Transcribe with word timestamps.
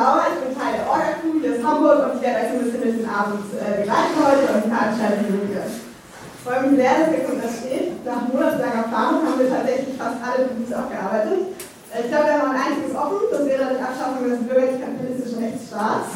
Lauer, 0.00 0.32
ich 0.32 0.40
bin 0.40 0.56
Teil 0.56 0.80
der 0.80 0.88
Orga-Crew 0.88 1.44
hier 1.44 1.52
aus 1.52 1.60
Hamburg 1.60 1.98
und 2.08 2.12
ich 2.16 2.24
werde 2.24 2.40
euch 2.40 2.50
ein 2.56 2.64
bisschen 2.64 2.80
durch 2.80 2.96
den 3.04 3.10
Abend 3.12 3.44
äh, 3.52 3.84
begleiten 3.84 4.16
heute 4.16 4.44
und 4.48 4.64
Veranstaltung 4.72 5.28
durchführen. 5.28 5.72
Ich 5.76 6.40
freue 6.40 6.60
mich 6.64 6.74
sehr, 6.80 6.94
dass 7.04 7.12
ihr 7.12 7.36
das 7.36 7.52
steht. 7.60 8.00
Nach 8.08 8.24
monatelanger 8.24 8.88
Planung 8.88 9.28
haben 9.28 9.36
wir 9.36 9.52
tatsächlich 9.52 9.92
fast 10.00 10.16
alle 10.24 10.56
Beats 10.56 10.72
abgearbeitet. 10.72 11.52
Äh, 11.92 12.00
ich 12.00 12.08
glaube, 12.08 12.24
wir 12.24 12.32
haben 12.32 12.48
noch 12.48 12.56
ein 12.56 12.64
einziges 12.64 12.96
offen, 12.96 13.28
das 13.28 13.44
wäre 13.44 13.64
die 13.76 13.84
Abschaffung 13.84 14.24
des 14.24 14.40
bürgerlich-kapitalistischen 14.48 15.38
Rechtsstaats. 15.44 16.08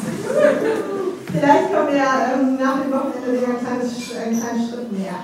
Vielleicht 1.29 1.67
kommen 1.69 1.91
wir 1.93 2.09
ähm, 2.09 2.57
nach 2.57 2.81
dem 2.81 2.89
Wochenende 2.89 3.37
sogar 3.37 3.53
einen 3.53 3.61
kleinen, 3.61 4.33
kleinen 4.33 4.61
Schritt 4.65 4.89
näher. 4.97 5.21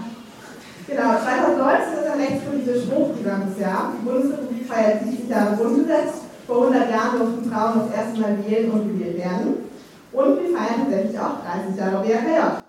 Genau, 0.85 1.17
2019 1.17 1.97
ist 1.97 2.09
ein 2.13 2.21
rechtspolitisch 2.21 2.85
hochgegangenes 2.93 3.57
Jahr. 3.57 3.89
Die 3.97 4.05
Bundesrepublik 4.05 4.69
feiert 4.69 5.01
70 5.01 5.33
Jahre 5.33 5.57
Grundgesetz 5.57 6.20
vor 6.51 6.67
100 6.67 6.91
Jahren 6.91 7.17
durften 7.17 7.49
Frauen 7.49 7.79
das 7.79 7.97
erste 7.97 8.19
Mal 8.19 8.37
wählen 8.45 8.71
und 8.71 8.91
gewählt 8.91 9.17
werden. 9.17 9.71
Und 10.11 10.35
wir 10.35 10.57
feiern 10.57 10.83
tatsächlich 10.83 11.17
auch 11.17 11.39
30 11.47 11.79
Jahre 11.79 12.03
BRKJ. 12.03 12.59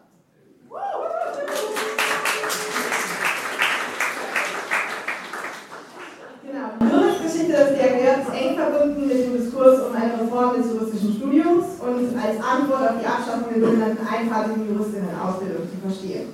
Genau. 6.46 6.68
Die 6.78 6.84
Bürgergeschichte 6.86 7.52
des 7.52 7.70
BRKJ 7.74 8.06
ist 8.22 8.30
eng 8.38 8.54
verbunden 8.54 9.08
mit 9.08 9.18
dem 9.18 9.36
Diskurs 9.36 9.80
um 9.82 9.96
eine 9.96 10.14
Reform 10.14 10.62
des 10.62 10.70
juristischen 10.70 11.14
Studiums 11.16 11.66
und 11.82 12.14
als 12.14 12.38
Antwort 12.38 12.82
auf 12.86 12.96
die 13.02 13.06
Abschaffung 13.06 13.50
der 13.50 13.66
sogenannten 13.66 14.06
einphasigen 14.06 14.68
Juristinnen-Ausbildung 14.70 15.66
zu 15.66 15.76
verstehen. 15.82 16.28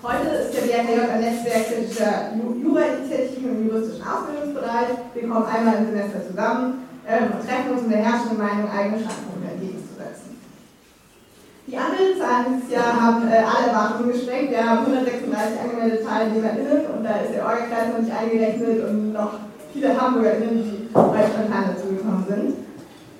Heute 0.00 0.28
ist 0.30 0.54
der 0.54 0.62
BRKJ 0.62 1.10
ein 1.10 1.20
Netzwerk 1.22 1.66
kritischer 1.66 2.30
Jura-Initiativen 2.38 3.50
im 3.50 3.66
juristischen 3.66 4.06
Ausbildungsbereich. 4.06 4.71
Kommen 5.32 5.46
einmal 5.46 5.76
im 5.80 5.86
Semester 5.86 6.20
zusammen 6.28 6.84
ähm, 7.08 7.32
und 7.32 7.40
treffen 7.40 7.72
uns 7.72 7.82
in 7.84 7.90
der 7.90 8.04
herrschenden 8.04 8.36
Meinung, 8.36 8.68
eigene 8.68 9.00
Standpunkte 9.00 9.48
entgegenzusetzen. 9.48 10.36
Die 11.66 11.78
Anmeldezahlen 11.78 12.60
dieses 12.60 12.68
Jahr 12.68 12.92
haben 13.00 13.24
äh, 13.32 13.40
alle 13.40 13.72
Erwartungen 13.72 14.12
gesprengt. 14.12 14.50
Wir 14.50 14.60
haben 14.60 14.84
136 14.84 15.56
angemeldete 15.56 16.04
TeilnehmerInnen 16.04 16.84
und 16.84 17.00
da 17.00 17.24
ist 17.24 17.32
der 17.32 17.48
Orga-Kreis 17.48 17.88
noch 17.96 18.04
nicht 18.04 18.12
eingerechnet 18.12 18.84
und 18.84 19.12
noch 19.16 19.32
viele 19.72 19.88
HamburgerInnen, 19.96 20.52
die 20.52 20.92
bei 20.92 21.24
spontan 21.24 21.64
dazugekommen 21.72 22.24
sind. 22.28 22.48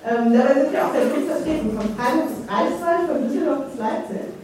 Ähm, 0.05 0.37
dabei 0.37 0.53
sind 0.53 0.69
wir 0.69 0.85
auch 0.85 0.93
sehr 0.93 1.09
gut 1.09 1.25
vertreten, 1.25 1.73
von 1.73 1.89
Freiburg 1.97 2.29
bis 2.29 2.45
Greifswald, 2.45 3.03
von 3.09 3.25
Düsseldorf 3.25 3.65
bis 3.65 3.79
Leipzig. 3.81 4.37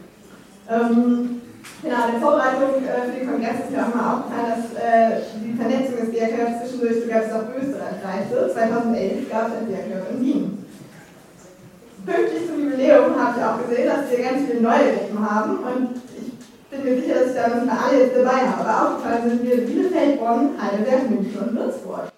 Ähm, 0.74 1.39
Genau, 1.82 2.06
in 2.08 2.12
der 2.12 2.22
Vorbereitung 2.22 2.84
äh, 2.84 3.08
für 3.08 3.20
den 3.20 3.30
Kongress 3.30 3.64
ist 3.64 3.74
ja 3.74 3.88
auch 3.88 3.96
mal 3.96 4.08
aufgefallen, 4.14 4.52
dass 4.52 4.76
äh, 4.76 5.22
die 5.40 5.56
Vernetzung 5.56 5.96
des 5.96 6.12
DRK 6.12 6.60
zwischendurch 6.60 7.04
sogar 7.04 7.22
bis 7.22 7.32
nach 7.32 7.56
Österreich 7.56 7.98
reichte. 8.04 8.52
2011 8.54 9.30
gab 9.32 9.48
es 9.48 9.54
ein 9.56 9.68
DRK 9.72 10.12
in 10.12 10.22
Wien. 10.22 10.66
Pünktlich 12.06 12.48
zum 12.48 12.60
Jubiläum 12.60 13.16
habe 13.16 13.40
ich 13.40 13.46
auch 13.46 13.60
gesehen, 13.64 13.88
dass 13.88 14.12
wir 14.12 14.24
ganz 14.24 14.44
viele 14.46 14.62
neue 14.62 14.92
Gruppen 14.92 15.20
haben 15.24 15.52
und 15.60 15.90
ich 16.20 16.70
bin 16.70 16.84
mir 16.84 17.02
sicher, 17.02 17.16
dass 17.16 17.30
ich 17.32 17.36
da 17.36 17.48
nicht 17.48 17.72
alle 17.72 18.00
jetzt 18.00 18.16
dabei 18.18 18.44
habe. 18.44 18.68
Aber 18.68 18.92
aufgefallen 19.00 19.30
sind 19.30 19.44
wir 19.44 19.58
Bielefeld, 19.66 20.20
Bonn, 20.20 20.60
Heidelberg, 20.60 21.10
München 21.10 21.40
und 21.40 21.56
Würzburg. 21.56 22.09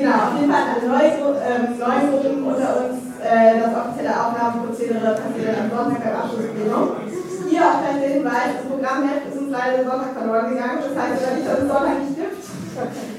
Genau, 0.00 0.32
auf 0.32 0.40
jeden 0.40 0.48
Fall 0.50 0.64
eine 0.64 0.88
neue, 0.88 1.12
ähm, 1.44 1.76
unter 2.48 2.72
uns. 2.80 2.96
Äh, 3.20 3.60
das 3.60 3.68
offizielle 3.76 4.16
Aufnahmeprozedere 4.16 5.12
passiert 5.12 5.60
am 5.60 5.68
Sonntag 5.68 6.00
beim 6.00 6.16
Abschlussplenum. 6.24 6.88
Hier 7.44 7.60
auch 7.60 7.84
der 7.84 8.08
Hinweis, 8.08 8.56
das 8.56 8.64
Programmheft 8.64 9.28
ist 9.28 9.36
uns 9.36 9.52
leider 9.52 9.84
Sonntag 9.84 10.16
verloren 10.16 10.56
gegangen. 10.56 10.80
Das 10.80 10.96
heißt 10.96 11.20
aber 11.20 11.36
nicht, 11.36 11.46
dass 11.46 11.58
es 11.60 11.68
Sonntag 11.68 11.96
nicht 12.00 12.16
gibt. 12.16 12.40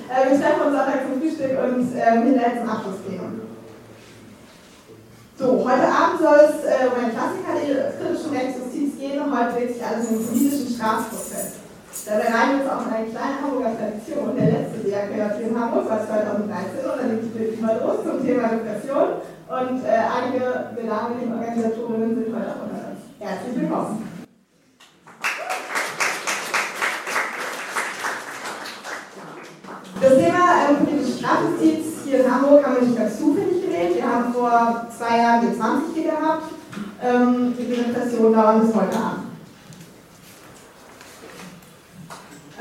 äh, 0.10 0.26
wir 0.26 0.38
treffen 0.42 0.62
uns 0.66 0.74
Sonntag 0.74 0.98
zum 1.06 1.14
Frühstück 1.22 1.54
und 1.62 1.86
ähm, 2.02 2.18
hinterher 2.26 2.58
zum 2.58 2.70
Abschlussplenum. 2.74 3.32
So, 5.38 5.48
heute 5.62 5.86
Abend 5.86 6.18
soll 6.18 6.42
es 6.50 6.58
äh, 6.66 6.90
um 6.90 6.98
einen 6.98 7.14
Klassiker 7.14 7.62
der 7.62 7.94
kritischen 7.94 8.34
Rechtsjustiz 8.34 8.98
gehen. 8.98 9.22
Heute 9.22 9.54
dreht 9.54 9.78
sich 9.78 9.86
alles 9.86 10.10
um 10.10 10.18
den 10.18 10.26
politischen 10.26 10.74
Strafprozess. 10.74 11.61
Dabei 11.92 12.24
in 12.24 12.32
eine 12.32 13.12
kleine 13.12 13.42
Hamburger 13.44 13.78
Tradition. 13.78 14.36
Der 14.38 14.46
letzte 14.46 14.80
DRK 14.80 15.42
in 15.44 15.60
Hamburg 15.60 15.90
war 15.90 16.08
2013 16.08 16.88
und 16.88 16.98
dann 16.98 17.34
geht 17.34 17.54
es 17.54 17.60
mal 17.60 17.80
los 17.84 18.04
zum 18.06 18.26
Thema 18.26 18.48
Education. 18.48 19.20
Und 19.52 19.84
äh, 19.84 20.00
einige 20.08 20.72
damaligen 20.88 21.34
Organisatorinnen 21.34 22.16
sind 22.16 22.34
heute 22.34 22.48
auch 22.48 22.64
unter 22.64 22.88
uns. 22.88 23.04
Herzlich 23.20 23.60
willkommen. 23.60 24.08
Das 30.02 30.16
Thema 30.16 30.70
ähm, 30.70 30.86
politische 30.86 31.18
Strafjustiz 31.20 31.86
hier 32.06 32.26
in 32.26 32.34
Hamburg 32.34 32.66
haben 32.66 32.76
wir 32.76 32.88
nicht 32.88 32.98
ganz 32.98 33.20
zufällig 33.20 33.66
gewählt. 33.66 33.96
Wir 33.96 34.10
haben 34.10 34.34
vor 34.34 34.88
zwei 34.98 35.18
Jahren 35.18 35.42
die 35.42 35.58
20 35.58 35.94
hier 35.94 36.12
gehabt. 36.12 36.44
Ähm, 37.04 37.54
die 37.60 37.66
Präsentation 37.66 38.34
dauert 38.34 38.62
bis 38.62 38.74
heute 38.74 38.96
Abend. 38.96 39.32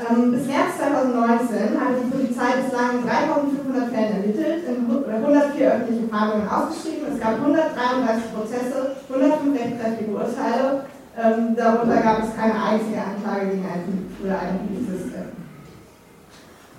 bis 0.15 0.47
März 0.47 0.75
2019 0.77 1.79
hat 1.79 1.95
die 1.95 2.11
Polizei 2.11 2.59
bislang 2.59 3.03
3500 3.05 3.89
Fälle 3.89 4.13
ermittelt, 4.19 4.63
in 4.67 4.89
104 4.89 5.71
öffentliche 5.71 6.07
Fahndungen 6.07 6.49
ausgeschrieben. 6.49 7.13
Es 7.13 7.19
gab 7.19 7.39
133 7.39 8.35
Prozesse, 8.35 8.95
105 9.07 9.59
rechtskräftige 9.59 10.11
Urteile. 10.11 10.85
Ähm, 11.15 11.55
darunter 11.55 12.01
gab 12.01 12.23
es 12.23 12.35
keine 12.35 12.55
einzige 12.55 12.99
Anklage 12.99 13.51
gegen 13.51 13.65
einen 13.65 14.15
oder 14.23 14.39
einen 14.39 14.59
Polizisten. 14.67 15.11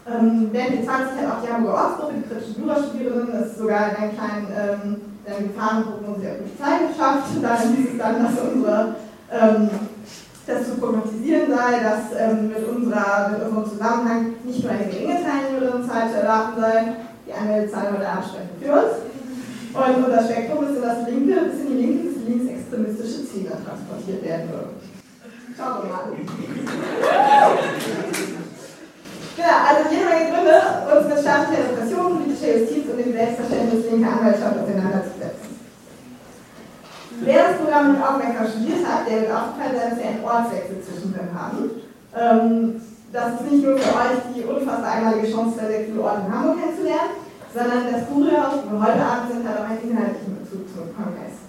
Ähm, 0.04 0.49
während 0.50 0.72
die 0.72 0.84
20 0.84 1.20
hat 1.20 1.32
auch 1.32 1.43
die 1.44 1.53
Hamburger 1.53 1.84
Ortsgruppe, 1.84 2.14
die 2.16 2.28
kritischen 2.28 2.62
Jurastudierenden, 2.62 3.43
es 3.43 3.56
sogar 3.56 3.91
in 3.91 3.97
einen 3.97 4.16
kleinen 4.19 4.49
ähm, 4.50 5.49
Gefahrenprognose 5.49 6.20
der 6.20 6.43
Polizei 6.43 6.91
geschafft. 6.91 7.28
Darin 7.43 7.76
hieß 7.76 7.87
es 7.93 7.99
dann, 7.99 8.22
dass 8.22 8.41
unsere 8.41 8.97
ähm, 9.31 9.70
das 10.47 10.67
zu 10.67 10.75
prognostizieren 10.77 11.51
sei, 11.51 11.81
dass 11.83 12.19
ähm, 12.19 12.49
mit, 12.49 12.67
unserer, 12.67 13.31
mit 13.31 13.43
unserem 13.47 13.71
Zusammenhang 13.71 14.35
nicht 14.45 14.63
nur 14.63 14.73
eine 14.73 14.87
geringe 14.87 15.19
Teilnehmerinnenzahl 15.23 16.11
zu 16.11 16.17
erwarten 16.19 16.61
sei, 16.61 16.97
die 17.27 17.33
Anmeldezahl 17.33 17.93
wurde 17.93 18.09
ansprechend 18.09 18.59
für 18.61 18.73
uns. 18.73 18.95
Und 19.73 20.05
unser 20.05 20.25
Spektrum 20.25 20.65
ist 20.65 20.77
in 20.77 20.83
das 20.83 21.09
linke, 21.09 21.35
bis 21.49 21.61
in 21.61 21.69
die 21.69 21.83
linke, 21.83 22.09
bis 22.09 22.29
linksextremistische 22.29 23.25
Ziele 23.25 23.57
transportiert 23.65 24.23
werden 24.25 24.51
würde. 24.51 24.69
Schauen 25.57 25.85
wir 25.85 25.93
mal. 25.93 26.05
genau, 29.37 29.59
also 29.69 29.81
jede 29.89 30.05
Menge 30.11 30.29
Gründe, 30.33 30.59
uns 30.91 31.09
mit 31.09 31.19
staatlicher 31.21 31.65
Repression, 31.71 32.19
politischer 32.19 32.59
Justiz 32.59 32.85
und 32.91 32.99
dem 32.99 33.13
Selbstverständnis 33.13 33.91
linker 33.91 34.13
Anwaltschaft 34.13 34.59
auseinanderzusetzen. 34.59 35.22
Wer 37.82 37.91
das 37.91 37.98
Programm 37.98 37.98
nicht 37.98 38.06
aufmerksam 38.06 38.47
studiert 38.47 38.87
hat, 38.87 39.03
der 39.10 39.16
wird 39.22 39.32
aufgefallen 39.34 39.75
sein, 39.75 39.91
dass 39.91 39.98
wir 39.98 40.06
einen 40.06 40.22
Ortswechsel 40.22 40.78
zwischendrin 40.87 41.31
haben. 41.34 41.59
Ähm, 42.15 42.78
das 43.10 43.28
ist 43.34 43.47
nicht 43.50 43.65
nur 43.66 43.75
für 43.76 43.91
euch 43.91 44.22
die 44.31 44.44
unfassbar 44.47 44.91
einmalige 44.93 45.26
Chance, 45.26 45.59
sehr, 45.59 45.69
sehr 45.69 45.84
viele 45.91 46.00
Orte 46.00 46.22
in 46.22 46.32
Hamburg 46.32 46.62
kennenzulernen, 46.62 47.12
sondern 47.50 47.82
das 47.91 48.06
Kurierhaus, 48.06 48.62
wo 48.62 48.78
wir 48.78 48.82
heute 48.87 49.03
Abend 49.03 49.26
sind, 49.34 49.43
hat 49.43 49.59
auch 49.59 49.69
einen 49.69 49.82
inhaltlichen 49.82 50.38
Bezug 50.38 50.62
zum 50.70 50.94
Kongress. 50.94 51.43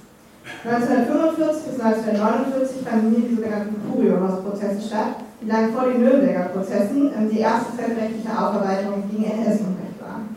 1945 0.65 1.69
bis 1.69 1.77
1949 1.79 2.81
fanden 2.81 3.09
hier 3.13 3.25
die 3.29 3.35
sogenannten 3.37 3.77
Kurierhausprozesse 3.85 4.81
statt, 4.81 5.21
die 5.37 5.47
lagen 5.47 5.69
vor 5.69 5.85
den 5.85 6.01
Nürnberger 6.01 6.49
Prozessen, 6.49 7.13
ähm, 7.13 7.29
die 7.29 7.45
erste 7.45 7.77
völkerrechtliche 7.77 8.33
Aufarbeitung 8.33 9.05
gegen 9.05 9.29
NS-Unrecht 9.29 10.01
waren. 10.01 10.33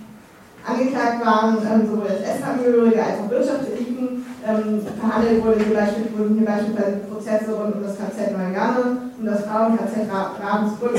Angeklagt 0.61 1.25
waren 1.25 1.57
ähm, 1.65 1.89
sowohl 1.89 2.13
SS-Angehörige 2.13 3.01
als 3.01 3.17
auch 3.25 3.31
Wirtschaftseliten, 3.33 4.16
ähm, 4.47 4.81
verhandelt 5.01 5.45
wurde 5.45 5.65
hier 5.65 5.75
beispielsweise, 5.75 6.19
wurden 6.19 6.39
hier 6.39 6.47
beispielsweise 6.47 6.97
Prozesse 7.11 7.53
rund 7.53 7.75
um 7.75 7.83
das 7.83 7.99
KZ 7.99 8.33
Neuengamme, 8.33 9.11
um 9.19 9.27
das 9.27 9.45
Frauen-KZ 9.45 10.07
Ravensbrück 10.11 10.97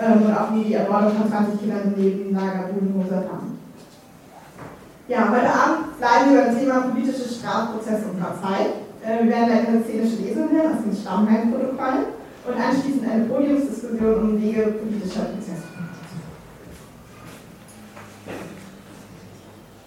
ähm, 0.00 0.22
und 0.26 0.34
auch 0.34 0.52
wie 0.54 0.64
die 0.64 0.74
Ermordung 0.74 1.12
von 1.16 1.30
20 1.30 1.60
Kindern 1.60 1.94
im 1.94 2.02
Nebenlager 2.02 2.68
Budenhoser 2.72 3.22
Damm. 3.22 3.58
Ja, 5.08 5.30
heute 5.30 5.46
Abend 5.46 5.98
bleiben 5.98 6.34
wir 6.34 6.42
beim 6.42 6.58
Thema 6.58 6.80
politische 6.90 7.28
Strafprozesse 7.28 8.06
und 8.10 8.20
Partei. 8.20 8.82
Äh, 9.04 9.24
wir 9.24 9.30
werden 9.30 9.50
eine 9.50 9.82
szenische 9.84 10.22
Lesung 10.22 10.50
hören 10.50 10.74
aus 10.74 10.82
dem 10.82 10.94
Stammheim-Protokoll 10.94 12.18
und 12.46 12.54
anschließend 12.58 13.10
eine 13.10 13.24
Podiumsdiskussion 13.24 14.22
um 14.22 14.42
Wege 14.42 14.62
politischer 14.62 15.26
Prozesse. 15.30 15.81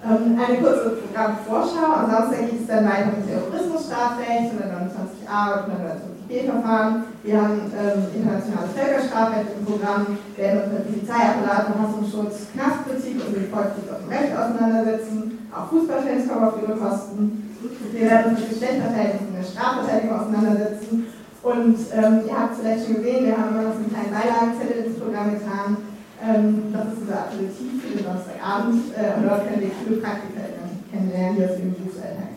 Eine 0.06 0.58
kurze 0.62 1.02
Programmvorschau. 1.02 1.90
Am 1.90 2.12
Samstag 2.12 2.46
es 2.54 2.68
dann 2.68 2.86
weiter 2.86 3.10
mit 3.18 3.26
Terrorismusstrafrecht, 3.26 4.54
129a 4.54 5.66
und 5.66 5.74
129b 5.74 6.46
Verfahren. 6.46 7.04
Wir 7.24 7.42
haben 7.42 7.62
ähm, 7.74 8.06
internationales 8.14 8.72
Völkerstrafrecht 8.78 9.50
im 9.58 9.66
Programm, 9.66 10.18
werden 10.38 10.62
uns 10.62 10.74
mit 10.74 10.86
Polizeiapparat, 10.86 11.74
Verfassungsschutz, 11.74 12.54
Knastprinzip 12.54 13.18
und 13.26 13.34
dem 13.34 13.50
Volksschutz 13.50 13.90
auf 13.90 14.02
dem 14.06 14.10
Recht 14.14 14.32
auseinandersetzen. 14.38 15.50
Auch 15.50 15.70
Fußballfans 15.74 16.30
kommen 16.30 16.46
auf 16.46 16.62
ihre 16.62 16.78
Kosten. 16.78 17.58
Wir 17.92 18.06
werden 18.06 18.32
uns 18.32 18.40
mit 18.42 18.50
Geschlechterverhältnissen 18.50 19.34
in 19.34 19.42
der 19.42 19.50
Strafverteidigung 19.50 20.20
auseinandersetzen. 20.20 21.08
Und 21.42 21.78
ähm, 21.94 22.14
ihr 22.26 22.38
habt 22.38 22.54
es 22.54 22.60
vielleicht 22.62 22.86
schon 22.86 22.96
gesehen, 23.02 23.26
wir 23.26 23.38
haben 23.38 23.54
so 23.54 23.82
einen 23.82 23.90
kleinen 23.90 24.14
Beilagenzettel 24.14 24.86
ins 24.86 25.00
Programm 25.00 25.34
getan. 25.34 25.95
Ähm, 26.26 26.74
das 26.74 26.88
ist 26.90 27.02
unser 27.02 27.30
Aperitif 27.30 27.70
für 27.82 27.94
den 27.94 28.04
Donnerstagabend 28.04 28.98
äh, 28.98 29.14
und 29.14 29.30
dort 29.30 29.46
können 29.46 29.62
wir 29.62 29.70
coole 29.78 30.02
Praktika 30.02 30.42
kennenlernen, 30.90 31.38
die 31.38 31.46
aus 31.46 31.58
dem 31.58 31.74
Berufsalltag 31.74 32.34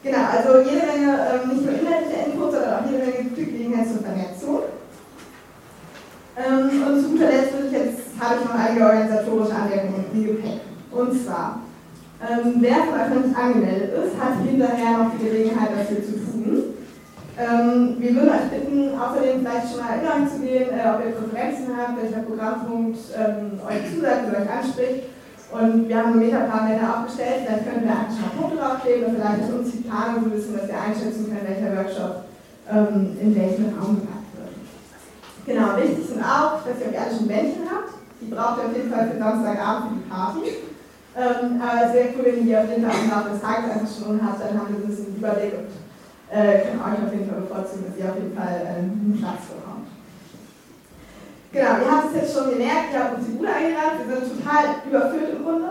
Genau, 0.00 0.24
also 0.32 0.64
jede 0.64 0.86
Menge, 0.86 1.12
ähm, 1.12 1.48
nicht 1.50 1.64
nur 1.66 1.74
inhaltliche 1.74 2.24
Inputs, 2.24 2.54
sondern 2.54 2.72
auch 2.72 2.86
jede 2.88 3.04
Menge 3.04 3.30
Gelegenheit 3.34 3.88
zur 3.88 4.00
Vernetzung. 4.00 4.58
Ähm, 6.38 6.70
und 6.86 7.02
zu 7.02 7.08
guter 7.10 7.28
Letzt 7.28 7.52
ich 7.66 7.72
jetzt, 7.72 8.16
habe 8.16 8.36
ich 8.40 8.44
noch 8.48 8.54
einige 8.54 8.84
organisatorische 8.86 9.54
Anmerkungen 9.54 10.04
im 10.14 10.24
Gepäck. 10.24 10.60
Und 10.90 11.12
zwar, 11.20 11.60
ähm, 12.22 12.54
wer 12.60 12.78
von 12.88 12.96
euch 12.96 13.26
nicht 13.26 13.36
angemeldet 13.36 13.92
ist, 13.92 14.16
hat 14.16 14.40
hinterher 14.40 14.98
noch 14.98 15.10
die 15.12 15.24
Gelegenheit 15.24 15.70
dafür 15.76 16.00
zu 16.00 16.12
tun. 16.12 16.27
Ähm, 17.38 17.94
wir 18.00 18.14
würden 18.16 18.30
euch 18.34 18.50
bitten, 18.50 18.98
außerdem 18.98 19.38
vielleicht 19.38 19.70
schon 19.70 19.78
mal 19.78 19.94
Erinnerung 19.94 20.26
zu 20.26 20.42
gehen, 20.42 20.74
äh, 20.74 20.90
ob 20.90 20.98
ihr 21.06 21.14
Präferenzen 21.14 21.70
habt, 21.70 22.02
welcher 22.02 22.26
Programmpunkt 22.26 22.98
ähm, 23.14 23.62
euch 23.62 23.94
zusagt 23.94 24.26
oder 24.26 24.42
euch 24.42 24.50
anspricht. 24.50 25.06
Und 25.54 25.88
wir 25.88 25.96
haben 25.96 26.18
einen 26.18 26.26
Metaplan-Banner 26.26 26.98
aufgestellt, 26.98 27.46
dann 27.46 27.62
können 27.62 27.86
wir 27.86 27.94
eigentlich 27.94 28.20
mal 28.20 28.34
Punkte 28.34 28.58
draufkleben 28.58 29.06
und 29.06 29.14
vielleicht 29.14 29.42
ist 29.46 29.54
uns 29.54 29.70
die 29.70 29.86
Planung 29.86 30.18
so 30.18 30.26
ein 30.26 30.34
bisschen, 30.34 30.58
dass 30.58 30.66
wir 30.68 30.82
einschätzen 30.82 31.24
können, 31.30 31.46
welcher 31.46 31.72
Workshop 31.78 32.14
ähm, 32.68 33.16
in 33.22 33.30
welchem 33.32 33.70
Raum 33.78 34.02
gemacht 34.02 34.28
wird. 34.34 34.52
Genau, 35.46 35.78
wichtig 35.78 36.04
sind 36.10 36.20
auch, 36.20 36.58
dass 36.66 36.76
ihr 36.82 36.90
euch 36.90 36.98
alle 36.98 37.14
schon 37.14 37.30
Bändchen 37.30 37.70
habt. 37.70 37.94
Die 38.18 38.28
braucht 38.34 38.58
ihr 38.58 38.66
auf 38.66 38.74
jeden 38.74 38.90
Fall 38.90 39.08
für 39.08 39.16
Samstagabend 39.16 39.84
für 39.86 39.96
die 40.02 40.10
Party. 40.10 40.46
Ähm, 41.14 41.62
aber 41.62 41.86
es 41.86 41.92
wäre 41.94 42.10
cool, 42.18 42.24
wenn 42.26 42.42
ihr 42.42 42.44
die 42.44 42.56
auf 42.58 42.68
jeden 42.68 42.82
Fall 42.82 42.98
im 42.98 43.10
Laufe 43.14 43.30
des 43.30 43.40
Tages 43.40 43.70
einfach 43.70 43.92
schon 43.94 44.18
habt, 44.18 44.42
dann 44.42 44.58
haben 44.58 44.74
wir 44.74 44.82
ein 44.82 44.90
bisschen 44.90 45.14
Überblick 45.16 45.54
und 45.54 45.70
äh, 46.30 46.60
können 46.60 46.80
euch 46.80 47.00
auf 47.06 47.12
jeden 47.12 47.28
Fall 47.28 47.40
bevorzugen, 47.40 47.84
dass 47.88 47.96
ihr 47.96 48.10
auf 48.10 48.16
jeden 48.16 48.36
Fall 48.36 48.60
äh, 48.60 48.78
einen 48.78 49.16
Platz 49.18 49.48
bekommt. 49.48 49.88
Genau, 51.52 51.72
ihr 51.80 51.90
habt 51.90 52.12
es 52.12 52.20
jetzt 52.20 52.34
schon 52.36 52.50
gemerkt, 52.50 52.92
ihr 52.92 53.00
habt 53.00 53.16
uns 53.16 53.26
die 53.26 53.36
Bude 53.40 53.48
eingerannt, 53.48 54.04
wir 54.04 54.16
sind 54.20 54.36
total 54.36 54.64
überfüllt 54.84 55.32
im 55.32 55.44
Grunde. 55.44 55.70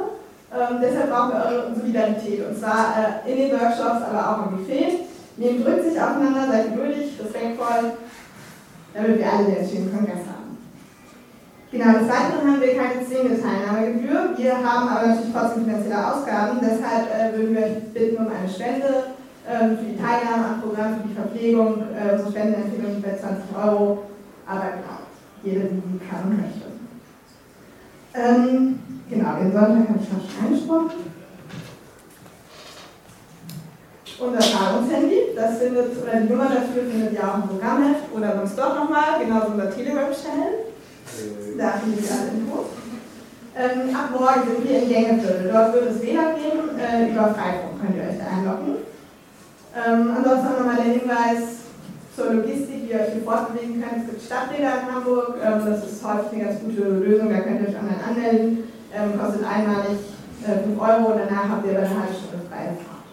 Ähm, 0.49 0.81
deshalb 0.81 1.11
brauchen 1.11 1.33
wir 1.33 1.45
eure 1.45 1.75
Solidarität 1.75 2.41
und 2.47 2.57
zwar 2.57 2.95
äh, 2.97 3.29
in 3.29 3.37
den 3.37 3.51
Workshops, 3.51 4.01
aber 4.09 4.21
auch 4.25 4.39
im 4.47 4.57
Buffet. 4.57 5.05
Nehmt 5.37 5.65
drückt 5.65 5.83
sich 5.85 6.01
aufeinander, 6.01 6.47
seid 6.49 6.73
geduldig, 6.73 7.13
respektvoll, 7.21 7.93
damit 8.93 9.19
wir 9.19 9.31
alle 9.31 9.53
den 9.53 9.69
schönen 9.69 9.93
Kongress 9.93 10.25
haben. 10.25 10.57
Genau, 11.69 11.99
des 11.99 12.09
Weiteren 12.09 12.47
haben 12.47 12.61
wir 12.61 12.77
keine 12.77 13.05
zwingende 13.05 13.37
Teilnahmegebühr. 13.39 14.33
Wir 14.35 14.55
haben 14.57 14.87
aber 14.89 15.07
natürlich 15.07 15.33
trotzdem 15.33 15.65
finanzielle 15.65 16.01
Ausgaben, 16.01 16.57
deshalb 16.57 17.05
äh, 17.13 17.37
würden 17.37 17.55
wir 17.55 17.63
euch 17.63 17.93
bitten 17.93 18.25
um 18.25 18.31
eine 18.31 18.49
Spende 18.49 19.13
für 19.47 19.85
die 19.85 19.97
Teilnahme 19.97 20.45
am 20.45 20.61
Programm, 20.61 20.99
für 20.99 21.07
die 21.07 21.15
Verpflegung. 21.15 21.83
Äh, 21.95 22.11
unsere 22.11 22.31
Spendenempfehlung 22.31 22.95
liegt 22.95 23.05
bei 23.05 23.15
20 23.15 23.55
Euro, 23.55 24.03
aber 24.45 24.61
genau, 24.75 24.99
jeder, 25.43 25.65
die 25.71 25.99
kann 26.03 26.27
und 26.27 26.37
möchte. 26.37 26.67
Ähm, 28.13 28.79
genau, 29.09 29.35
den 29.37 29.51
Sonntag 29.53 29.87
habe 29.87 29.99
ich 30.01 30.07
schon 30.09 30.45
angesprochen. 30.45 31.07
Unser 34.19 34.39
Zahlungshandy, 34.39 35.19
das 35.35 35.59
findet, 35.59 36.01
oder 36.01 36.19
die 36.19 36.29
Nummer 36.29 36.45
dafür 36.45 36.89
findet 36.89 37.13
ihr 37.13 37.23
auch 37.23 37.35
im 37.35 37.49
Programmheft 37.49 38.03
oder 38.15 38.35
sonst 38.35 38.57
doch 38.57 38.75
nochmal, 38.75 39.23
genauso 39.23 39.51
unser 39.53 39.69
Telegram-Channel. 39.69 40.73
Da 41.57 41.71
findet 41.77 42.03
ihr 42.03 42.11
alle 42.11 42.31
Infos. 42.35 42.65
Ähm, 43.55 43.95
ab 43.95 44.09
morgen 44.11 44.49
sind 44.49 44.67
wir 44.67 44.81
in 44.81 44.89
Gängeviertel. 44.89 45.51
Dort 45.53 45.73
wird 45.73 45.91
es 45.91 46.01
WLAN 46.01 46.35
geben, 46.35 46.79
äh, 46.79 47.11
über 47.11 47.33
Freifunk 47.33 47.79
könnt 47.79 47.95
ihr 47.95 48.09
euch 48.09 48.17
da 48.17 48.37
einloggen. 48.37 48.86
Ähm, 49.77 50.11
ansonsten 50.17 50.57
nochmal 50.57 50.77
der 50.77 50.93
Hinweis 50.93 51.69
zur 52.15 52.33
Logistik, 52.33 52.83
wie 52.83 52.91
ihr 52.93 52.99
euch 52.99 53.13
hier 53.13 53.21
fortbewegen 53.21 53.79
könnt. 53.79 54.01
Es 54.01 54.09
gibt 54.09 54.21
Stadträder 54.23 54.81
in 54.81 54.95
Hamburg, 54.95 55.37
ähm, 55.37 55.61
das 55.63 55.85
ist 55.85 56.03
häufig 56.03 56.33
eine 56.33 56.45
ganz 56.45 56.59
gute 56.61 56.81
Lösung, 56.81 57.29
da 57.29 57.41
könnt 57.41 57.61
ihr 57.61 57.69
euch 57.69 57.77
online 57.77 58.03
anmelden. 58.03 58.63
Ähm, 58.91 59.19
kostet 59.19 59.45
einmalig 59.45 59.99
äh, 60.41 60.63
5 60.63 60.81
Euro 60.81 61.11
und 61.11 61.19
danach 61.19 61.49
habt 61.49 61.65
ihr 61.67 61.73
dann 61.73 61.83
eine 61.83 61.93
halbe 61.93 62.15
Stunde 62.15 62.47
freie 62.49 62.73
Fahrt. 62.73 63.05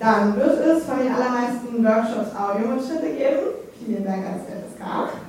Dann 0.00 0.36
wird 0.36 0.66
es 0.66 0.84
von 0.84 0.98
den 0.98 1.12
allermeisten 1.14 1.84
Workshops 1.84 2.34
Audiomitschnitte 2.34 3.14
geben. 3.14 3.46
Vielen 3.78 4.04
Dank 4.04 4.26
an 4.26 4.34
das 4.34 4.50
FSK. 4.50 5.25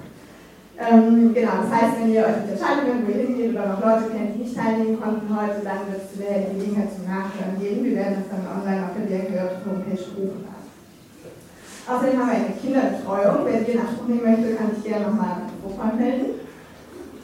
Ähm, 0.80 1.34
genau, 1.34 1.54
das 1.64 1.72
heißt, 1.74 2.00
wenn 2.00 2.14
ihr 2.14 2.22
euch 2.22 2.54
entscheiden 2.54 2.86
könnt, 2.86 3.08
wo 3.08 3.12
ihr 3.12 3.26
hingeht 3.26 3.52
oder 3.52 3.66
noch 3.66 3.82
Leute 3.82 4.14
kennt, 4.14 4.36
die 4.36 4.44
nicht 4.46 4.56
teilnehmen 4.56 5.02
konnten 5.02 5.26
heute, 5.34 5.66
dann 5.66 5.90
wird 5.90 6.06
es 6.06 6.14
zu 6.14 6.22
der 6.22 6.54
Gelegenheit 6.54 6.94
zum 6.94 7.10
Nachhören 7.10 7.58
geben. 7.60 7.84
Wir 7.84 7.96
werden 7.96 8.22
das 8.22 8.30
dann 8.30 8.46
online 8.46 8.86
auf 8.86 8.94
der 8.94 9.10
DRK-Homepage 9.10 10.06
hochladen. 10.14 10.58
Außerdem 11.88 12.20
haben 12.20 12.30
wir 12.30 12.38
eine 12.38 12.60
Kinderbetreuung. 12.62 13.46
Wer 13.46 13.62
die 13.62 13.72
in 13.72 13.80
Anspruch 13.80 14.08
nehmen 14.08 14.26
möchte, 14.28 14.56
kann 14.56 14.76
sich 14.76 14.84
gerne 14.84 15.08
nochmal 15.08 15.42
an 15.42 15.50
Mikrofon 15.50 15.98
melden. 15.98 16.26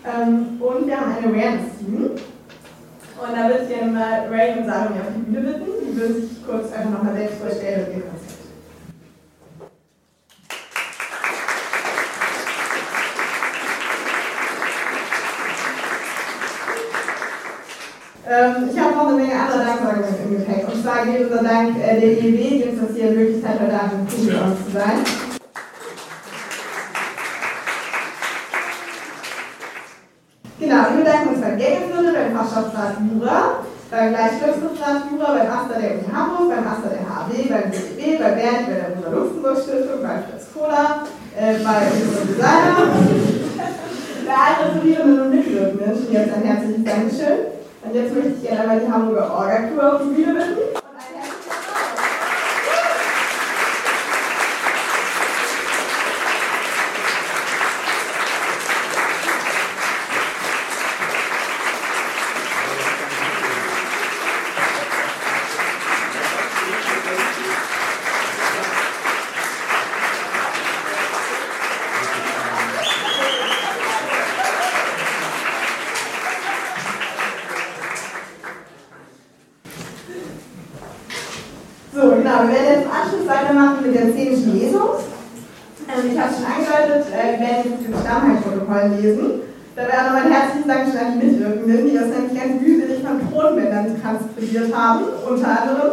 Ähm, 0.01 0.61
und 0.61 0.87
wir 0.87 0.97
haben 0.97 1.11
eine 1.13 1.27
Awareness-Team. 1.27 2.09
Und 2.09 3.31
da 3.37 3.47
würde 3.47 3.63
ich 3.63 3.69
gerne 3.69 3.91
mal 3.91 4.27
Ray 4.31 4.57
und 4.57 4.65
Salome 4.65 4.97
auf 4.97 5.13
die 5.15 5.29
Bühne 5.29 5.41
bitten. 5.41 5.71
Die 5.85 5.95
würden 5.95 6.21
sich 6.21 6.45
kurz 6.45 6.73
einfach 6.73 6.89
nochmal 6.89 7.13
selbst 7.13 7.37
vorstellen 7.37 7.85
und 7.85 7.97
ihr 7.97 8.01
Konzept. 8.01 8.33
Ähm, 18.25 18.69
ich 18.71 18.79
habe 18.79 18.95
noch 18.95 19.07
eine 19.07 19.17
Menge 19.17 19.33
Danksagungen 20.03 20.23
im 20.25 20.39
Gepäck. 20.39 20.67
Und 20.67 20.83
zwar 20.83 21.05
geht 21.05 21.21
unser 21.23 21.43
Dank 21.43 21.77
äh, 21.77 21.99
der 21.99 22.11
EW, 22.11 22.37
die 22.37 22.63
uns 22.69 22.81
das 22.81 22.95
hier 22.95 23.09
ermöglicht 23.09 23.47
hat, 23.47 23.59
heute 23.59 23.73
Abend 23.73 23.93
im 23.93 24.05
Publikum 24.05 24.57
zu 24.65 24.71
sein. 24.71 24.99
Genau, 30.59 30.75
wir 30.89 31.03
bedanken 31.03 31.29
uns 31.29 31.41
beim 31.41 31.57
Gängeviertel, 31.57 32.13
beim 32.13 32.35
Fachschaftsrat 32.37 32.95
Jura, 33.03 33.65
beim 33.91 34.09
Gleichstellungsrat 34.09 35.11
Jura, 35.11 35.33
beim 35.33 35.51
Aster 35.51 35.79
der 35.79 35.91
Uni 35.91 36.07
Hamburg, 36.13 36.55
beim 36.55 36.67
Aster 36.67 36.89
der 36.89 37.03
HW, 37.03 37.49
beim 37.49 37.71
DEW, 37.71 38.17
bei 38.19 38.31
Bernd, 38.31 38.67
bei 38.67 38.75
der 38.79 38.95
Rosa-Luxemburg-Stiftung, 38.95 40.01
bei 40.03 40.23
Fritz 40.23 40.47
Kohler, 40.53 41.03
äh, 41.35 41.59
bei 41.63 41.77
unserem 41.91 42.27
Designer, 42.27 42.77
bei 44.25 44.33
allen 44.33 44.71
Studierenden 44.71 45.21
und 45.21 45.35
Mitwirkenden. 45.35 46.11
Jetzt 46.11 46.33
ein 46.33 46.43
herzliches 46.43 46.83
Dankeschön. 46.83 47.62
Und 47.85 47.93
jetzt 47.93 48.13
möchte 48.13 48.29
ich 48.29 48.43
gerne 48.43 48.61
einmal 48.61 48.79
die 48.79 48.91
Hamburger 48.91 49.33
Orga-Tour 49.33 49.95
auf 49.95 50.01
die 50.03 50.23
Bühne 50.23 50.33
bitten. 50.33 50.82
Genau, 82.33 82.47
wir 82.47 82.55
werden 82.55 82.73
jetzt 82.73 82.85
im 82.85 82.91
Anschluss 82.91 83.27
weitermachen 83.29 83.85
mit 83.85 83.93
der 83.93 84.09
szenischen 84.09 84.57
Lesung. 84.57 84.89
Ähm, 85.85 86.01
ich 86.09 86.17
habe 86.17 86.33
es 86.33 86.37
schon 86.41 86.49
angedeutet, 86.49 87.05
äh, 87.13 87.29
wir 87.29 87.39
werden 87.45 87.61
jetzt 87.61 87.85
den 87.85 87.93
Stammheilprotokoll 87.93 88.85
lesen. 88.97 89.25
Dabei 89.75 89.93
auch 89.93 90.05
nochmal 90.09 90.25
ein 90.25 90.33
herzliches 90.33 90.65
Dankeschön 90.65 90.97
an 90.97 91.13
die 91.13 91.25
Mitwirkenden, 91.25 91.85
die 91.85 91.93
das 91.93 92.09
nämlich 92.09 92.33
ganz 92.33 92.57
mühselig 92.57 93.05
von 93.05 93.21
Kronbändern 93.29 94.01
transkribiert 94.01 94.73
haben, 94.73 95.01
unter 95.29 95.49
anderem. 95.61 95.91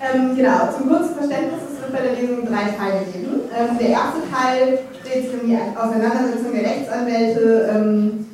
Ähm, 0.00 0.36
genau, 0.36 0.72
zum 0.72 0.88
kurzen 0.88 1.12
Verständnis, 1.12 1.60
es 1.60 1.76
wird 1.76 1.92
bei 1.92 2.02
der 2.08 2.16
Lesung 2.16 2.48
drei 2.48 2.72
Teile 2.72 3.04
geben. 3.12 3.52
Ähm, 3.52 3.76
der 3.76 3.88
erste 3.92 4.20
Teil 4.32 4.80
dreht 4.96 5.28
sich 5.28 5.34
um 5.36 5.44
die 5.44 5.60
Auseinandersetzung 5.76 6.56
der 6.56 6.64
Rechtsanwälte 6.72 7.68
ähm, 7.68 8.26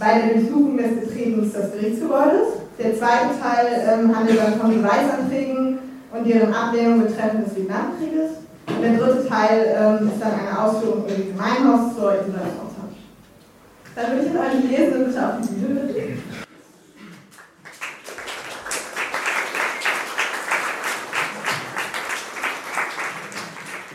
bei 0.00 0.24
der 0.24 0.40
Durchsuchung 0.40 0.78
des 0.80 1.04
Betretens 1.04 1.52
des 1.52 1.72
Gerichtsgebäudes. 1.72 2.59
Der 2.82 2.96
zweite 2.96 3.38
Teil 3.38 3.66
ähm, 3.86 4.16
handelt 4.16 4.38
dann 4.38 4.58
von 4.58 4.82
Beweisanträgen 4.82 5.78
und 6.12 6.26
deren 6.26 6.54
Ablehnung 6.54 7.02
betreffend 7.02 7.46
des 7.46 7.56
Vietnamkrieges. 7.56 8.30
Und 8.68 8.82
der 8.82 8.96
dritte 8.96 9.28
Teil 9.28 9.76
ähm, 9.76 10.08
ist 10.08 10.22
dann 10.22 10.32
eine 10.32 10.58
Ausführung 10.58 11.04
über 11.04 11.14
die 11.14 11.28
Gemeinhaus 11.30 11.94
zur 11.94 12.14
Isolationshaft. 12.14 12.96
Dann 13.94 14.06
würde 14.12 14.24
ich 14.24 14.32
jetzt 14.32 14.40
euch 14.40 14.62
die 14.62 14.68
Lesenden 14.68 15.04
bitte 15.06 15.26
auf 15.26 15.34
die 15.42 15.54
Bühne 15.54 15.80
bitten. 15.80 16.09